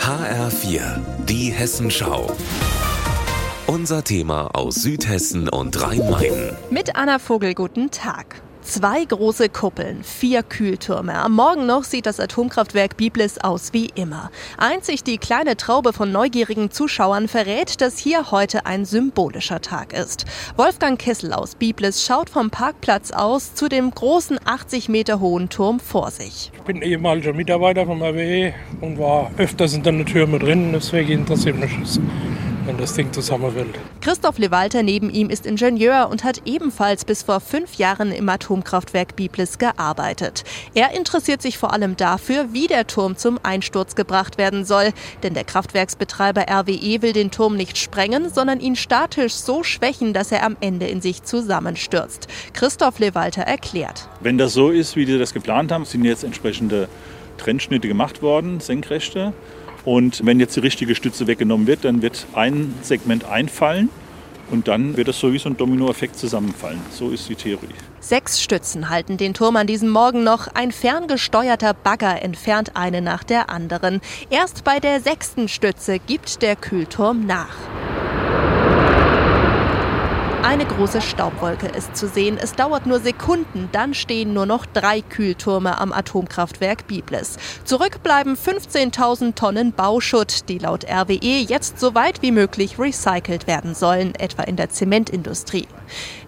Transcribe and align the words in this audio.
HR4, 0.00 1.00
die 1.26 1.50
Hessenschau. 1.52 2.34
Unser 3.66 4.02
Thema 4.02 4.54
aus 4.54 4.76
Südhessen 4.76 5.48
und 5.48 5.80
Rhein-Main. 5.82 6.56
Mit 6.70 6.96
Anna 6.96 7.18
Vogel, 7.18 7.54
guten 7.54 7.90
Tag. 7.90 8.40
Zwei 8.68 9.02
große 9.02 9.48
Kuppeln, 9.48 10.04
vier 10.04 10.42
Kühltürme. 10.42 11.14
Am 11.14 11.32
Morgen 11.32 11.64
noch 11.64 11.84
sieht 11.84 12.04
das 12.04 12.20
Atomkraftwerk 12.20 12.98
Biblis 12.98 13.38
aus 13.38 13.72
wie 13.72 13.86
immer. 13.94 14.30
Einzig 14.58 15.02
die 15.02 15.16
kleine 15.16 15.56
Traube 15.56 15.94
von 15.94 16.12
neugierigen 16.12 16.70
Zuschauern 16.70 17.28
verrät, 17.28 17.80
dass 17.80 17.96
hier 17.96 18.30
heute 18.30 18.66
ein 18.66 18.84
symbolischer 18.84 19.62
Tag 19.62 19.94
ist. 19.94 20.26
Wolfgang 20.56 21.00
Kessel 21.00 21.32
aus 21.32 21.54
Biblis 21.54 22.04
schaut 22.04 22.28
vom 22.28 22.50
Parkplatz 22.50 23.10
aus 23.10 23.54
zu 23.54 23.70
dem 23.70 23.90
großen 23.90 24.38
80 24.44 24.90
Meter 24.90 25.18
hohen 25.18 25.48
Turm 25.48 25.80
vor 25.80 26.10
sich. 26.10 26.52
Ich 26.54 26.62
bin 26.64 26.82
ehemaliger 26.82 27.32
Mitarbeiter 27.32 27.86
vom 27.86 28.02
RWE 28.02 28.52
und 28.82 28.98
war 28.98 29.30
öfters 29.38 29.72
in 29.72 29.82
den 29.82 30.04
Türmen 30.04 30.40
drin, 30.40 30.72
deswegen 30.74 31.12
interessiert 31.12 31.56
mich 31.56 31.70
das 31.80 31.98
wenn 32.68 32.76
das 32.76 32.92
Ding 32.92 33.10
zusammenfällt. 33.14 33.78
Christoph 34.02 34.36
Lewalter 34.38 34.82
neben 34.82 35.08
ihm 35.08 35.30
ist 35.30 35.46
Ingenieur 35.46 36.08
und 36.10 36.22
hat 36.22 36.42
ebenfalls 36.44 37.06
bis 37.06 37.22
vor 37.22 37.40
fünf 37.40 37.76
Jahren 37.76 38.12
im 38.12 38.28
Atomkraftwerk 38.28 39.16
Biblis 39.16 39.56
gearbeitet. 39.56 40.44
Er 40.74 40.94
interessiert 40.94 41.40
sich 41.40 41.56
vor 41.56 41.72
allem 41.72 41.96
dafür, 41.96 42.52
wie 42.52 42.66
der 42.66 42.86
Turm 42.86 43.16
zum 43.16 43.40
Einsturz 43.42 43.94
gebracht 43.94 44.36
werden 44.36 44.66
soll. 44.66 44.92
Denn 45.22 45.32
der 45.32 45.44
Kraftwerksbetreiber 45.44 46.42
RWE 46.42 47.00
will 47.00 47.14
den 47.14 47.30
Turm 47.30 47.56
nicht 47.56 47.78
sprengen, 47.78 48.28
sondern 48.28 48.60
ihn 48.60 48.76
statisch 48.76 49.32
so 49.32 49.62
schwächen, 49.62 50.12
dass 50.12 50.30
er 50.30 50.44
am 50.44 50.58
Ende 50.60 50.86
in 50.88 51.00
sich 51.00 51.22
zusammenstürzt. 51.22 52.28
Christoph 52.52 52.98
Lewalter 52.98 53.42
erklärt. 53.42 54.10
Wenn 54.20 54.36
das 54.36 54.52
so 54.52 54.68
ist, 54.68 54.94
wie 54.94 55.06
die 55.06 55.18
das 55.18 55.32
geplant 55.32 55.72
haben, 55.72 55.86
sind 55.86 56.04
jetzt 56.04 56.22
entsprechende 56.22 56.88
Trennschnitte 57.38 57.88
gemacht 57.88 58.20
worden, 58.20 58.60
senkrechte. 58.60 59.32
Und 59.84 60.24
wenn 60.24 60.40
jetzt 60.40 60.56
die 60.56 60.60
richtige 60.60 60.94
Stütze 60.94 61.26
weggenommen 61.26 61.66
wird, 61.66 61.84
dann 61.84 62.02
wird 62.02 62.26
ein 62.34 62.74
Segment 62.82 63.24
einfallen 63.24 63.88
und 64.50 64.68
dann 64.68 64.96
wird 64.96 65.08
das 65.08 65.18
so 65.18 65.32
wie 65.32 65.38
so 65.38 65.48
ein 65.48 65.56
Dominoeffekt 65.56 66.16
zusammenfallen. 66.16 66.80
So 66.90 67.10
ist 67.10 67.28
die 67.28 67.34
Theorie. 67.34 67.68
Sechs 68.00 68.40
Stützen 68.40 68.88
halten 68.88 69.16
den 69.16 69.34
Turm 69.34 69.56
an 69.56 69.66
diesem 69.66 69.90
Morgen 69.90 70.24
noch. 70.24 70.48
Ein 70.54 70.72
ferngesteuerter 70.72 71.74
Bagger 71.74 72.22
entfernt 72.22 72.72
eine 72.74 73.02
nach 73.02 73.24
der 73.24 73.50
anderen. 73.50 74.00
Erst 74.30 74.64
bei 74.64 74.80
der 74.80 75.00
sechsten 75.00 75.48
Stütze 75.48 75.98
gibt 75.98 76.42
der 76.42 76.56
Kühlturm 76.56 77.26
nach. 77.26 77.56
Eine 80.42 80.64
große 80.64 81.00
Staubwolke 81.00 81.66
ist 81.66 81.96
zu 81.96 82.06
sehen. 82.06 82.38
Es 82.40 82.52
dauert 82.52 82.86
nur 82.86 83.00
Sekunden, 83.00 83.68
dann 83.72 83.92
stehen 83.92 84.34
nur 84.34 84.46
noch 84.46 84.66
drei 84.66 85.00
Kühltürme 85.00 85.78
am 85.78 85.92
Atomkraftwerk 85.92 86.86
Biblis. 86.86 87.36
Zurück 87.64 88.02
bleiben 88.04 88.34
15.000 88.34 89.34
Tonnen 89.34 89.72
Bauschutt, 89.72 90.48
die 90.48 90.58
laut 90.58 90.84
RWE 90.84 91.44
jetzt 91.46 91.80
so 91.80 91.94
weit 91.96 92.22
wie 92.22 92.30
möglich 92.30 92.78
recycelt 92.78 93.48
werden 93.48 93.74
sollen, 93.74 94.14
etwa 94.14 94.44
in 94.44 94.54
der 94.54 94.70
Zementindustrie. 94.70 95.66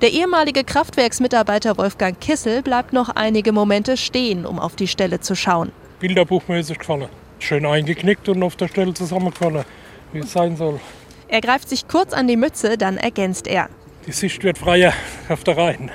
Der 0.03 0.11
ehemalige 0.11 0.65
Kraftwerksmitarbeiter 0.65 1.79
Wolfgang 1.79 2.21
Kissel 2.21 2.63
bleibt 2.63 2.93
noch 2.93 3.11
einige 3.11 3.53
Momente 3.53 3.97
stehen, 3.97 4.45
um 4.45 4.59
auf 4.59 4.75
die 4.75 4.89
Stelle 4.89 5.21
zu 5.21 5.37
schauen. 5.37 5.71
Bilderbuchmäßig 6.01 6.81
gefallen. 6.81 7.09
Schön 7.39 7.65
eingeknickt 7.65 8.29
und 8.29 8.43
auf 8.43 8.57
der 8.57 8.69
Stelle 8.69 8.93
zusammengefallen, 8.93 9.65
wie 10.13 10.19
es 10.19 10.33
sein 10.33 10.57
soll. 10.57 10.81
Er 11.29 11.41
greift 11.41 11.69
sich 11.69 11.87
kurz 11.87 12.13
an 12.13 12.27
die 12.27 12.37
Mütze, 12.37 12.77
dann 12.77 12.97
ergänzt 12.97 13.47
er. 13.47 13.69
Die 14.07 14.13
Sicht 14.13 14.45
wird 14.45 14.57
freier 14.57 14.95
auf 15.29 15.45
der 15.45 15.59
Rhein. 15.59 15.91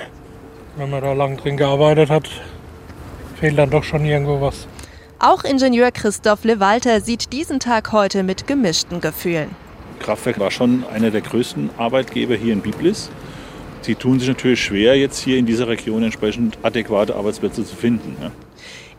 Wenn 0.76 0.90
man 0.90 1.02
da 1.02 1.12
lang 1.12 1.36
drin 1.36 1.56
gearbeitet 1.56 2.08
hat, 2.08 2.28
fehlt 3.40 3.58
dann 3.58 3.70
doch 3.70 3.82
schon 3.82 4.04
irgendwo 4.04 4.40
was. 4.40 4.68
Auch 5.18 5.42
Ingenieur 5.42 5.90
Christoph 5.90 6.44
Lewalter 6.44 7.00
sieht 7.00 7.32
diesen 7.32 7.58
Tag 7.58 7.90
heute 7.90 8.22
mit 8.22 8.46
gemischten 8.46 9.00
Gefühlen. 9.00 9.50
Kraftwerk 9.98 10.38
war 10.38 10.52
schon 10.52 10.84
einer 10.86 11.10
der 11.10 11.22
größten 11.22 11.70
Arbeitgeber 11.78 12.36
hier 12.36 12.52
in 12.52 12.60
Biblis. 12.60 13.10
Sie 13.80 13.96
tun 13.96 14.20
sich 14.20 14.28
natürlich 14.28 14.62
schwer, 14.62 14.96
jetzt 14.96 15.18
hier 15.18 15.38
in 15.38 15.46
dieser 15.46 15.66
Region 15.66 16.02
entsprechend 16.04 16.58
adäquate 16.62 17.16
Arbeitsplätze 17.16 17.64
zu 17.64 17.74
finden. 17.74 18.16
Ja. 18.22 18.30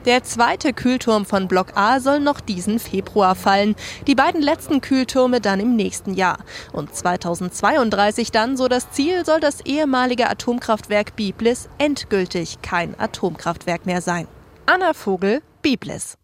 Der 0.07 0.23
zweite 0.23 0.71
Kühlturm 0.71 1.25
von 1.25 1.49
Block 1.49 1.75
A 1.75 1.99
soll 1.99 2.21
noch 2.21 2.39
diesen 2.39 2.79
Februar 2.79 3.35
fallen. 3.35 3.75
Die 4.07 4.15
beiden 4.15 4.41
letzten 4.41 4.79
Kühltürme 4.79 5.41
dann 5.41 5.59
im 5.59 5.75
nächsten 5.75 6.13
Jahr. 6.13 6.37
Und 6.71 6.95
2032 6.95 8.31
dann, 8.31 8.55
so 8.55 8.69
das 8.69 8.89
Ziel, 8.91 9.25
soll 9.25 9.41
das 9.41 9.59
ehemalige 9.65 10.29
Atomkraftwerk 10.29 11.17
Biblis 11.17 11.67
endgültig 11.77 12.61
kein 12.61 12.97
Atomkraftwerk 12.97 13.85
mehr 13.85 13.99
sein. 13.99 14.29
Anna 14.65 14.93
Vogel, 14.93 15.41
Biblis. 15.61 16.17